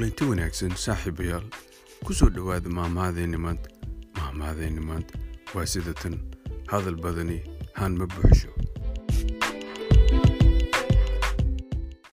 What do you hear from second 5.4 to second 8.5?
waa sida tan. Hadal badani haan ma buuxsho